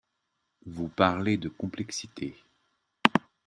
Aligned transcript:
Vous 0.65 0.87
parlez 0.89 1.37
de 1.37 1.47
complexité. 1.47 2.35